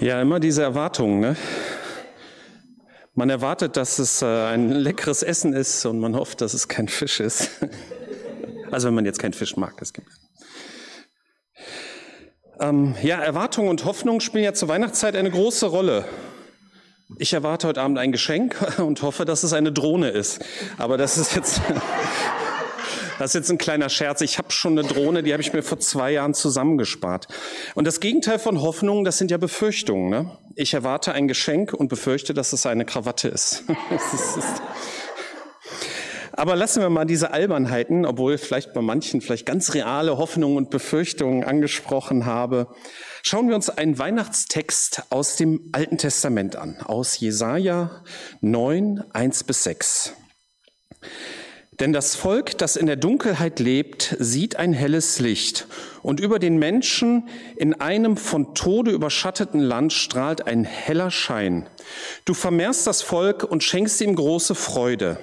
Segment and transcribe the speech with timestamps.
[0.00, 1.20] Ja, immer diese Erwartungen.
[1.20, 1.36] Ne?
[3.14, 6.88] Man erwartet, dass es äh, ein leckeres Essen ist und man hofft, dass es kein
[6.88, 7.50] Fisch ist.
[8.70, 10.08] also wenn man jetzt keinen Fisch mag, es gibt.
[12.60, 16.04] Ähm, ja, Erwartung und Hoffnung spielen ja zur Weihnachtszeit eine große Rolle.
[17.18, 20.44] Ich erwarte heute Abend ein Geschenk und hoffe, dass es eine Drohne ist.
[20.78, 21.60] Aber das ist jetzt
[23.22, 24.20] Das ist jetzt ein kleiner Scherz.
[24.20, 27.28] Ich habe schon eine Drohne, die habe ich mir vor zwei Jahren zusammengespart.
[27.76, 30.10] Und das Gegenteil von Hoffnung, das sind ja Befürchtungen.
[30.10, 30.36] Ne?
[30.56, 33.62] Ich erwarte ein Geschenk und befürchte, dass es eine Krawatte ist.
[36.32, 40.70] Aber lassen wir mal diese Albernheiten, obwohl vielleicht bei manchen vielleicht ganz reale Hoffnungen und
[40.70, 42.74] Befürchtungen angesprochen habe.
[43.22, 48.02] Schauen wir uns einen Weihnachtstext aus dem Alten Testament an, aus Jesaja
[48.40, 50.14] 9, 1 bis 6.
[51.82, 55.66] Denn das Volk, das in der Dunkelheit lebt, sieht ein helles Licht.
[56.00, 61.66] Und über den Menschen in einem von Tode überschatteten Land strahlt ein heller Schein.
[62.24, 65.18] Du vermehrst das Volk und schenkst ihm große Freude.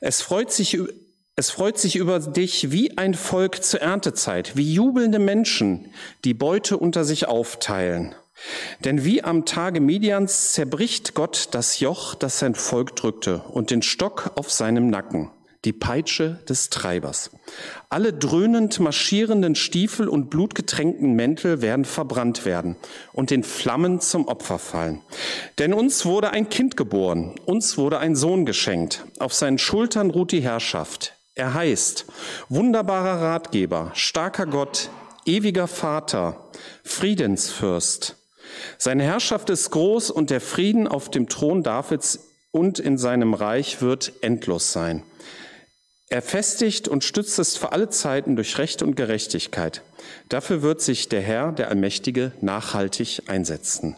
[0.00, 0.78] Es freut sich,
[1.36, 5.92] es freut sich über dich wie ein Volk zur Erntezeit, wie jubelnde Menschen,
[6.24, 8.14] die Beute unter sich aufteilen.
[8.86, 13.82] Denn wie am Tage Medians zerbricht Gott das Joch, das sein Volk drückte, und den
[13.82, 15.30] Stock auf seinem Nacken
[15.64, 17.30] die Peitsche des Treibers.
[17.88, 22.76] Alle dröhnend marschierenden Stiefel und blutgetränkten Mäntel werden verbrannt werden
[23.12, 25.00] und den Flammen zum Opfer fallen.
[25.58, 29.04] Denn uns wurde ein Kind geboren, uns wurde ein Sohn geschenkt.
[29.18, 31.14] Auf seinen Schultern ruht die Herrschaft.
[31.34, 32.06] Er heißt
[32.48, 34.90] wunderbarer Ratgeber, starker Gott,
[35.26, 36.44] ewiger Vater,
[36.84, 38.16] Friedensfürst.
[38.78, 42.20] Seine Herrschaft ist groß und der Frieden auf dem Thron Davids
[42.52, 45.02] und in seinem Reich wird endlos sein.
[46.14, 49.82] Er festigt und stützt es für alle Zeiten durch Recht und Gerechtigkeit.
[50.28, 53.96] Dafür wird sich der Herr, der Allmächtige, nachhaltig einsetzen.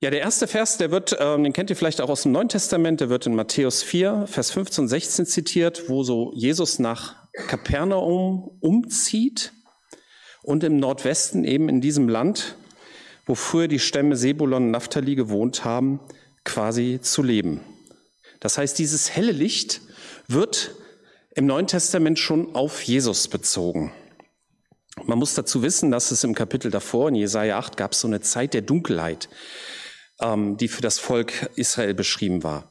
[0.00, 2.48] Ja, der erste Vers, der wird, äh, den kennt ihr vielleicht auch aus dem Neuen
[2.48, 7.14] Testament, der wird in Matthäus 4, Vers 15 und 16 zitiert, wo so Jesus nach
[7.46, 9.52] Kapernaum umzieht
[10.42, 12.56] und im Nordwesten eben in diesem Land,
[13.24, 16.00] wo früher die Stämme Sebulon und Naphtali gewohnt haben,
[16.42, 17.60] quasi zu leben.
[18.42, 19.82] Das heißt, dieses helle Licht
[20.26, 20.74] wird
[21.36, 23.92] im Neuen Testament schon auf Jesus bezogen.
[25.04, 28.20] Man muss dazu wissen, dass es im Kapitel davor, in Jesaja 8, gab so eine
[28.20, 29.28] Zeit der Dunkelheit,
[30.20, 32.68] ähm, die für das Volk Israel beschrieben war.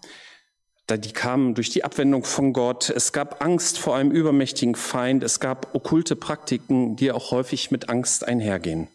[0.90, 2.90] Die kamen durch die Abwendung von Gott.
[2.90, 5.24] Es gab Angst vor einem übermächtigen Feind.
[5.24, 8.90] Es gab okkulte Praktiken, die auch häufig mit Angst einhergehen.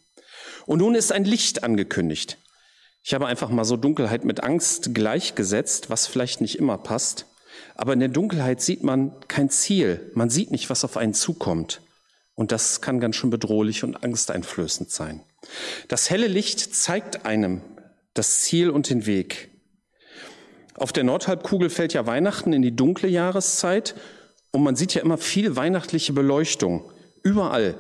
[0.66, 2.37] Und nun ist ein Licht angekündigt.
[3.09, 7.27] Ich habe einfach mal so Dunkelheit mit Angst gleichgesetzt, was vielleicht nicht immer passt.
[7.77, 10.11] Aber in der Dunkelheit sieht man kein Ziel.
[10.15, 11.83] Man sieht nicht, was auf einen zukommt.
[12.34, 15.22] Und das kann ganz schön bedrohlich und angsteinflößend sein.
[15.87, 17.61] Das helle Licht zeigt einem
[18.15, 19.50] das Ziel und den Weg.
[20.75, 23.94] Auf der Nordhalbkugel fällt ja Weihnachten in die dunkle Jahreszeit
[24.50, 26.91] und man sieht ja immer viel weihnachtliche Beleuchtung.
[27.23, 27.78] Überall.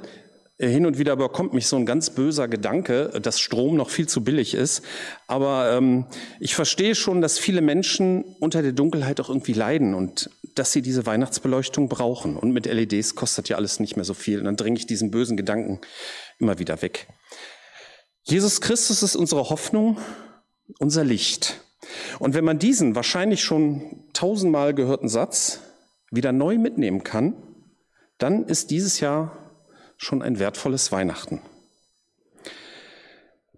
[0.58, 4.08] Äh, hin und wieder überkommt mich so ein ganz böser Gedanke, dass Strom noch viel
[4.08, 4.82] zu billig ist.
[5.26, 6.06] Aber ähm,
[6.40, 10.82] ich verstehe schon, dass viele Menschen unter der Dunkelheit auch irgendwie leiden und dass sie
[10.82, 12.36] diese Weihnachtsbeleuchtung brauchen.
[12.36, 14.38] Und mit LEDs kostet ja alles nicht mehr so viel.
[14.38, 15.80] Und dann dränge ich diesen bösen Gedanken
[16.38, 17.06] immer wieder weg.
[18.22, 19.98] Jesus Christus ist unsere Hoffnung,
[20.78, 21.60] unser Licht.
[22.18, 25.60] Und wenn man diesen wahrscheinlich schon tausendmal gehörten Satz
[26.10, 27.34] wieder neu mitnehmen kann,
[28.18, 29.45] dann ist dieses Jahr
[29.96, 31.40] schon ein wertvolles Weihnachten.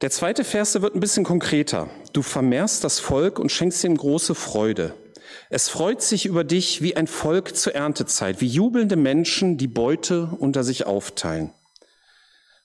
[0.00, 1.90] Der zweite Vers wird ein bisschen konkreter.
[2.12, 4.94] Du vermehrst das Volk und schenkst ihm große Freude.
[5.50, 10.30] Es freut sich über dich wie ein Volk zur Erntezeit, wie jubelnde Menschen, die Beute
[10.38, 11.52] unter sich aufteilen.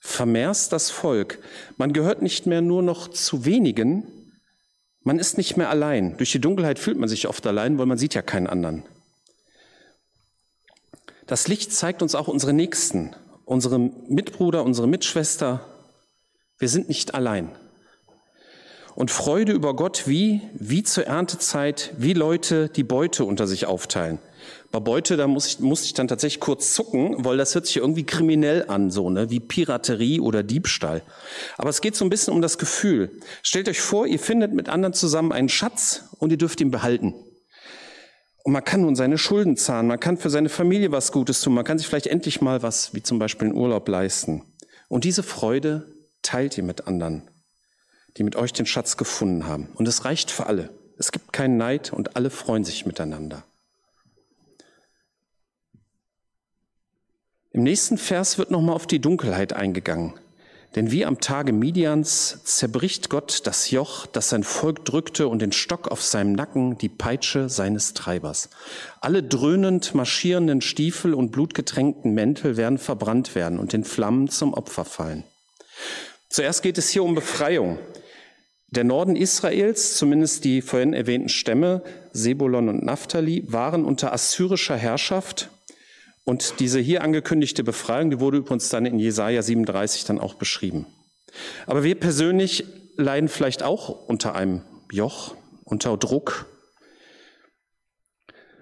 [0.00, 1.38] Vermehrst das Volk.
[1.76, 4.06] Man gehört nicht mehr nur noch zu wenigen,
[5.02, 6.16] man ist nicht mehr allein.
[6.16, 8.84] Durch die Dunkelheit fühlt man sich oft allein, weil man sieht ja keinen anderen.
[11.26, 15.60] Das Licht zeigt uns auch unsere Nächsten, unsere Mitbruder, unsere Mitschwester,
[16.58, 17.50] wir sind nicht allein.
[18.94, 24.20] Und Freude über Gott wie, wie zur Erntezeit, wie Leute die Beute unter sich aufteilen.
[24.70, 27.76] Bei Beute, da muss ich, muss ich dann tatsächlich kurz zucken, weil das hört sich
[27.76, 31.02] irgendwie kriminell an, so, ne, wie Piraterie oder Diebstahl.
[31.58, 33.10] Aber es geht so ein bisschen um das Gefühl.
[33.42, 37.14] Stellt euch vor, ihr findet mit anderen zusammen einen Schatz und ihr dürft ihn behalten.
[38.44, 41.54] Und man kann nun seine Schulden zahlen, man kann für seine Familie was Gutes tun,
[41.54, 44.42] man kann sich vielleicht endlich mal was, wie zum Beispiel einen Urlaub leisten.
[44.88, 47.30] Und diese Freude teilt ihr mit anderen,
[48.18, 49.70] die mit euch den Schatz gefunden haben.
[49.76, 50.68] Und es reicht für alle.
[50.98, 53.44] Es gibt keinen Neid und alle freuen sich miteinander.
[57.50, 60.12] Im nächsten Vers wird nochmal auf die Dunkelheit eingegangen.
[60.74, 65.52] Denn wie am Tage Midians zerbricht Gott das Joch, das sein Volk drückte und den
[65.52, 68.50] Stock auf seinem Nacken, die Peitsche seines Treibers.
[69.00, 74.84] Alle dröhnend marschierenden Stiefel und blutgetränkten Mäntel werden verbrannt werden und den Flammen zum Opfer
[74.84, 75.22] fallen.
[76.28, 77.78] Zuerst geht es hier um Befreiung.
[78.70, 85.50] Der Norden Israels, zumindest die vorhin erwähnten Stämme, Sebulon und Naphtali, waren unter assyrischer Herrschaft
[86.24, 90.86] und diese hier angekündigte Befreiung, die wurde übrigens dann in Jesaja 37 dann auch beschrieben.
[91.66, 92.64] Aber wir persönlich
[92.96, 95.34] leiden vielleicht auch unter einem Joch,
[95.64, 96.46] unter Druck.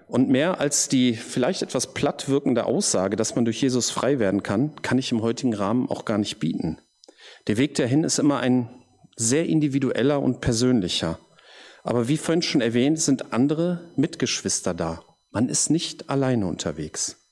[0.07, 4.43] Und mehr als die vielleicht etwas platt wirkende Aussage, dass man durch Jesus frei werden
[4.43, 6.79] kann, kann ich im heutigen Rahmen auch gar nicht bieten.
[7.47, 8.69] Der Weg dahin ist immer ein
[9.15, 11.19] sehr individueller und persönlicher.
[11.83, 15.03] Aber wie vorhin schon erwähnt, sind andere Mitgeschwister da.
[15.31, 17.22] Man ist nicht alleine unterwegs.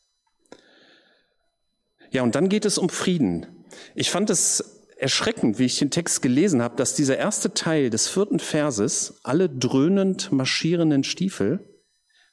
[2.12, 3.48] Ja, und dann geht es um Frieden.
[3.96, 8.08] Ich fand es erschreckend, wie ich den Text gelesen habe, dass dieser erste Teil des
[8.08, 11.68] vierten Verses, alle dröhnend marschierenden Stiefel,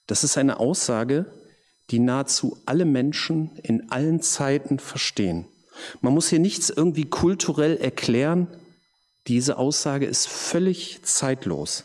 [0.06, 1.26] das ist eine Aussage,
[1.90, 5.46] die nahezu alle Menschen in allen Zeiten verstehen.
[6.00, 8.48] Man muss hier nichts irgendwie kulturell erklären.
[9.28, 11.84] Diese Aussage ist völlig zeitlos.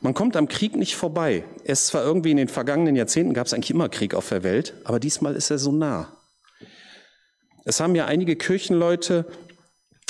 [0.00, 1.44] Man kommt am Krieg nicht vorbei.
[1.64, 4.74] Ist zwar irgendwie in den vergangenen Jahrzehnten gab es eigentlich immer Krieg auf der Welt,
[4.84, 6.16] aber diesmal ist er so nah.
[7.64, 9.26] Es haben ja einige Kirchenleute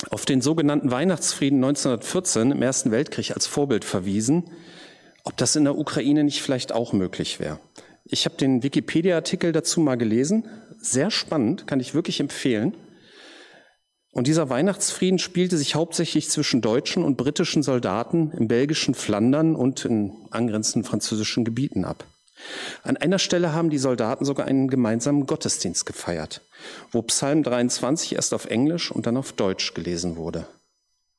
[0.09, 4.49] auf den sogenannten Weihnachtsfrieden 1914 im Ersten Weltkrieg als Vorbild verwiesen,
[5.23, 7.59] ob das in der Ukraine nicht vielleicht auch möglich wäre.
[8.03, 10.45] Ich habe den Wikipedia-Artikel dazu mal gelesen.
[10.79, 12.75] Sehr spannend, kann ich wirklich empfehlen.
[14.13, 19.85] Und dieser Weihnachtsfrieden spielte sich hauptsächlich zwischen deutschen und britischen Soldaten im belgischen Flandern und
[19.85, 22.05] in angrenzenden französischen Gebieten ab.
[22.83, 26.41] An einer Stelle haben die Soldaten sogar einen gemeinsamen Gottesdienst gefeiert,
[26.91, 30.45] wo Psalm 23 erst auf Englisch und dann auf Deutsch gelesen wurde.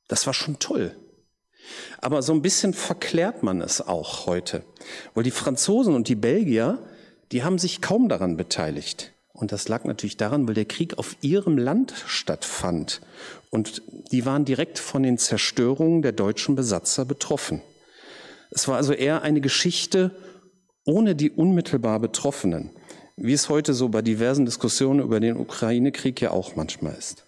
[0.06, 0.94] Das war schon toll.
[1.98, 4.62] Aber so ein bisschen verklärt man es auch heute,
[5.14, 6.78] weil die Franzosen und die Belgier,
[7.32, 9.13] die haben sich kaum daran beteiligt.
[9.34, 13.00] Und das lag natürlich daran, weil der Krieg auf ihrem Land stattfand.
[13.50, 13.82] Und
[14.12, 17.60] die waren direkt von den Zerstörungen der deutschen Besatzer betroffen.
[18.52, 20.12] Es war also eher eine Geschichte
[20.84, 22.70] ohne die unmittelbar Betroffenen,
[23.16, 27.24] wie es heute so bei diversen Diskussionen über den Ukraine-Krieg ja auch manchmal ist.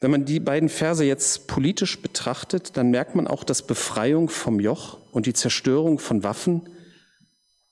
[0.00, 4.60] Wenn man die beiden Verse jetzt politisch betrachtet, dann merkt man auch, dass Befreiung vom
[4.60, 6.68] Joch und die Zerstörung von Waffen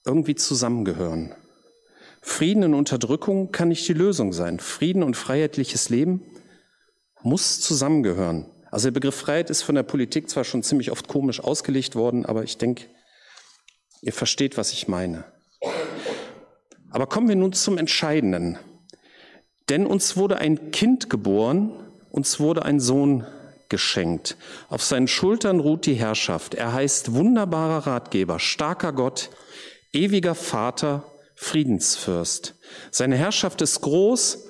[0.07, 1.35] irgendwie zusammengehören.
[2.29, 4.61] Frieden und Unterdrückung kann nicht die Lösung sein.
[4.61, 6.23] Frieden und freiheitliches Leben
[7.23, 8.47] muss zusammengehören.
[8.71, 12.27] Also der Begriff Freiheit ist von der Politik zwar schon ziemlich oft komisch ausgelegt worden,
[12.27, 12.85] aber ich denke,
[14.03, 15.25] ihr versteht, was ich meine.
[16.91, 18.59] Aber kommen wir nun zum Entscheidenden.
[19.71, 21.73] Denn uns wurde ein Kind geboren,
[22.11, 23.27] uns wurde ein Sohn
[23.71, 24.37] geschenkt.
[24.69, 26.55] Auf seinen Schultern ruht die Herrschaft.
[26.55, 29.31] Er heißt wunderbarer Ratgeber, starker Gott,
[29.93, 31.05] ewiger Vater,
[31.41, 32.57] Friedensfürst.
[32.91, 34.49] Seine Herrschaft ist groß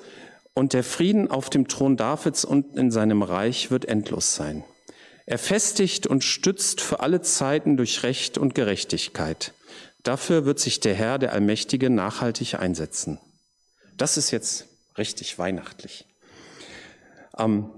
[0.55, 4.63] und der Frieden auf dem Thron Davids und in seinem Reich wird endlos sein.
[5.27, 9.53] Er festigt und stützt für alle Zeiten durch Recht und Gerechtigkeit.
[10.01, 13.19] Dafür wird sich der Herr, der Allmächtige, nachhaltig einsetzen.
[13.95, 14.65] Das ist jetzt
[14.97, 16.05] richtig weihnachtlich.
[17.37, 17.69] Ähm,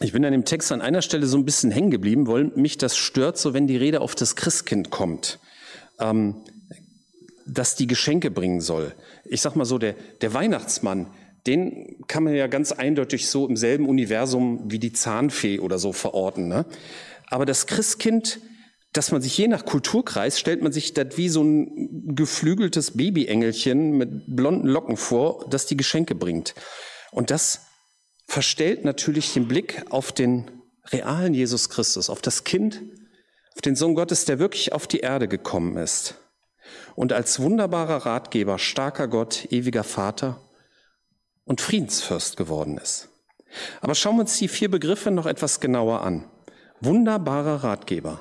[0.00, 2.78] ich bin an dem Text an einer Stelle so ein bisschen hängen geblieben, weil mich
[2.78, 5.40] das stört, so wenn die Rede auf das Christkind kommt.
[5.98, 6.36] Ähm,
[7.46, 8.94] das die Geschenke bringen soll.
[9.24, 11.10] Ich sag mal so, der, der Weihnachtsmann,
[11.46, 15.92] den kann man ja ganz eindeutig so im selben Universum wie die Zahnfee oder so
[15.92, 16.48] verorten.
[16.48, 16.64] Ne?
[17.26, 18.40] Aber das Christkind,
[18.92, 23.90] dass man sich je nach Kulturkreis stellt man sich das wie so ein geflügeltes Babyengelchen
[23.90, 26.54] mit blonden Locken vor, das die Geschenke bringt.
[27.10, 27.66] Und das
[28.26, 30.50] verstellt natürlich den Blick auf den
[30.86, 32.82] realen Jesus Christus, auf das Kind,
[33.54, 36.18] auf den Sohn Gottes, der wirklich auf die Erde gekommen ist
[36.94, 40.40] und als wunderbarer Ratgeber, starker Gott, ewiger Vater
[41.44, 43.08] und Friedensfürst geworden ist.
[43.80, 46.24] Aber schauen wir uns die vier Begriffe noch etwas genauer an.
[46.80, 48.20] Wunderbarer Ratgeber.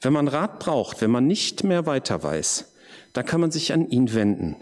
[0.00, 2.72] Wenn man Rat braucht, wenn man nicht mehr weiter weiß,
[3.12, 4.56] dann kann man sich an ihn wenden.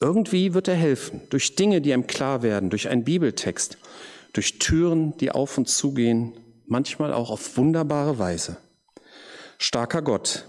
[0.00, 3.78] Irgendwie wird er helfen, durch Dinge, die einem klar werden, durch einen Bibeltext,
[4.32, 6.32] durch Türen, die auf und zugehen,
[6.66, 8.56] manchmal auch auf wunderbare Weise.
[9.58, 10.46] Starker Gott,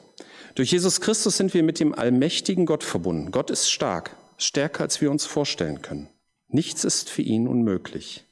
[0.56, 3.32] durch Jesus Christus sind wir mit dem allmächtigen Gott verbunden.
[3.32, 6.10] Gott ist stark, stärker als wir uns vorstellen können.
[6.48, 8.26] Nichts ist für ihn unmöglich.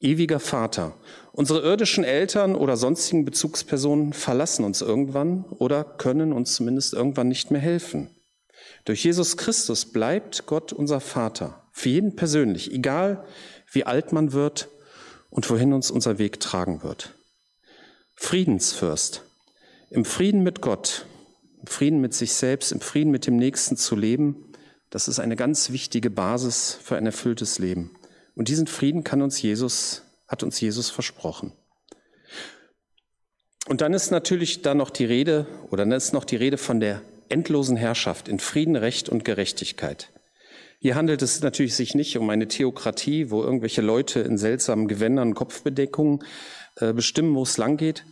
[0.00, 0.94] Ewiger Vater,
[1.32, 7.50] unsere irdischen Eltern oder sonstigen Bezugspersonen verlassen uns irgendwann oder können uns zumindest irgendwann nicht
[7.50, 8.10] mehr helfen.
[8.84, 13.24] Durch Jesus Christus bleibt Gott unser Vater, Für jeden persönlich, egal
[13.72, 14.68] wie alt man wird
[15.30, 17.14] und wohin uns unser Weg tragen wird.
[18.14, 19.22] Friedensfürst.
[19.94, 21.06] Im Frieden mit Gott,
[21.60, 24.52] im Frieden mit sich selbst, im Frieden mit dem Nächsten zu leben,
[24.90, 27.92] das ist eine ganz wichtige Basis für ein erfülltes Leben.
[28.34, 31.52] Und diesen Frieden kann uns Jesus, hat uns Jesus versprochen.
[33.68, 36.80] Und dann ist natürlich da noch die Rede, oder dann ist noch die Rede von
[36.80, 40.10] der endlosen Herrschaft in Frieden, Recht und Gerechtigkeit.
[40.80, 45.36] Hier handelt es natürlich sich nicht um eine Theokratie, wo irgendwelche Leute in seltsamen Gewändern
[45.36, 46.24] Kopfbedeckungen
[46.80, 48.04] äh, bestimmen, wo es lang geht,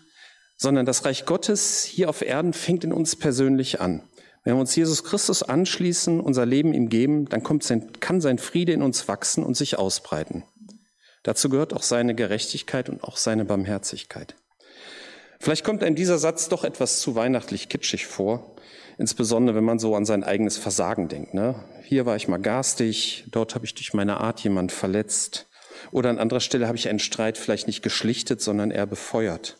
[0.62, 4.04] sondern das Reich Gottes hier auf Erden fängt in uns persönlich an.
[4.44, 8.72] Wenn wir uns Jesus Christus anschließen, unser Leben ihm geben, dann sein, kann sein Friede
[8.72, 10.44] in uns wachsen und sich ausbreiten.
[11.24, 14.36] Dazu gehört auch seine Gerechtigkeit und auch seine Barmherzigkeit.
[15.40, 18.54] Vielleicht kommt einem dieser Satz doch etwas zu weihnachtlich kitschig vor,
[18.98, 21.34] insbesondere wenn man so an sein eigenes Versagen denkt.
[21.34, 21.56] Ne?
[21.82, 25.48] Hier war ich mal garstig, dort habe ich durch meine Art jemand verletzt
[25.90, 29.56] oder an anderer Stelle habe ich einen Streit vielleicht nicht geschlichtet, sondern eher befeuert.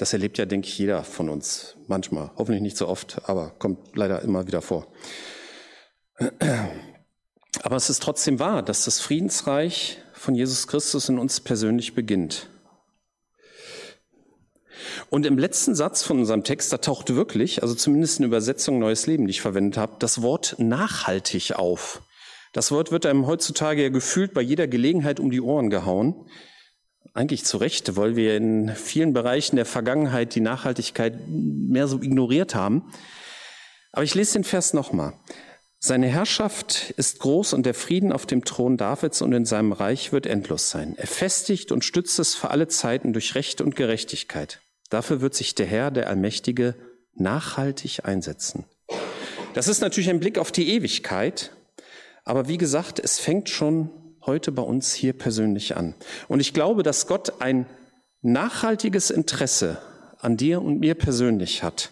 [0.00, 2.30] Das erlebt ja, denke ich, jeder von uns manchmal.
[2.38, 4.86] Hoffentlich nicht so oft, aber kommt leider immer wieder vor.
[7.62, 12.48] Aber es ist trotzdem wahr, dass das Friedensreich von Jesus Christus in uns persönlich beginnt.
[15.10, 19.06] Und im letzten Satz von unserem Text, da taucht wirklich, also zumindest in Übersetzung Neues
[19.06, 22.00] Leben, die ich verwendet habe, das Wort nachhaltig auf.
[22.54, 26.26] Das Wort wird einem heutzutage ja gefühlt bei jeder Gelegenheit um die Ohren gehauen.
[27.12, 32.54] Eigentlich zu Recht, weil wir in vielen Bereichen der Vergangenheit die Nachhaltigkeit mehr so ignoriert
[32.54, 32.84] haben.
[33.92, 35.14] Aber ich lese den Vers nochmal.
[35.82, 40.12] Seine Herrschaft ist groß und der Frieden auf dem Thron Davids und in seinem Reich
[40.12, 40.94] wird endlos sein.
[40.98, 44.60] Er festigt und stützt es für alle Zeiten durch Recht und Gerechtigkeit.
[44.90, 46.74] Dafür wird sich der Herr, der Allmächtige,
[47.14, 48.66] nachhaltig einsetzen.
[49.54, 51.50] Das ist natürlich ein Blick auf die Ewigkeit,
[52.24, 53.90] aber wie gesagt, es fängt schon
[54.26, 55.94] heute bei uns hier persönlich an.
[56.28, 57.66] Und ich glaube, dass Gott ein
[58.22, 59.78] nachhaltiges Interesse
[60.18, 61.90] an dir und mir persönlich hat.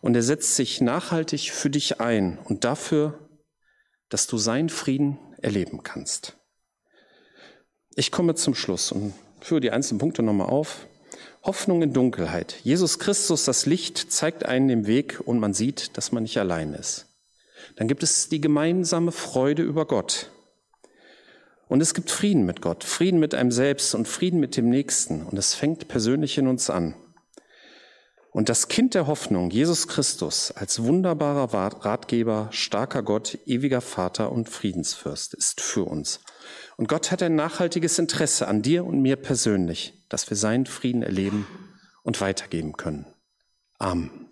[0.00, 3.18] Und er setzt sich nachhaltig für dich ein und dafür,
[4.08, 6.36] dass du seinen Frieden erleben kannst.
[7.94, 10.86] Ich komme zum Schluss und führe die einzelnen Punkte nochmal auf.
[11.42, 12.56] Hoffnung in Dunkelheit.
[12.62, 16.74] Jesus Christus, das Licht, zeigt einen den Weg und man sieht, dass man nicht allein
[16.74, 17.06] ist.
[17.76, 20.30] Dann gibt es die gemeinsame Freude über Gott.
[21.70, 25.24] Und es gibt Frieden mit Gott, Frieden mit einem selbst und Frieden mit dem Nächsten.
[25.24, 26.96] Und es fängt persönlich in uns an.
[28.32, 34.48] Und das Kind der Hoffnung, Jesus Christus, als wunderbarer Ratgeber, starker Gott, ewiger Vater und
[34.48, 36.18] Friedensfürst, ist für uns.
[36.76, 41.04] Und Gott hat ein nachhaltiges Interesse an dir und mir persönlich, dass wir seinen Frieden
[41.04, 41.46] erleben
[42.02, 43.06] und weitergeben können.
[43.78, 44.29] Amen.